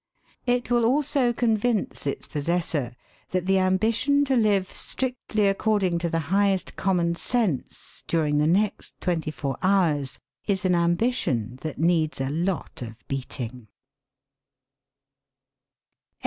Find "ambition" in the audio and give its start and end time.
3.59-4.25, 10.73-11.59